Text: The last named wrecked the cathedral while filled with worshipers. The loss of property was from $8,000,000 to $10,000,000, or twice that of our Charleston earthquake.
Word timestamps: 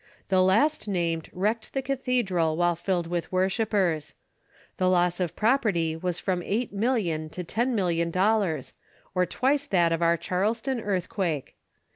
The 0.29 0.41
last 0.41 0.87
named 0.87 1.29
wrecked 1.31 1.75
the 1.75 1.83
cathedral 1.83 2.57
while 2.57 2.75
filled 2.75 3.05
with 3.05 3.31
worshipers. 3.31 4.15
The 4.77 4.89
loss 4.89 5.19
of 5.19 5.35
property 5.35 5.95
was 5.95 6.17
from 6.17 6.41
$8,000,000 6.41 7.29
to 7.33 7.43
$10,000,000, 7.43 8.73
or 9.13 9.25
twice 9.27 9.67
that 9.67 9.91
of 9.91 10.01
our 10.01 10.17
Charleston 10.17 10.81
earthquake. 10.81 11.55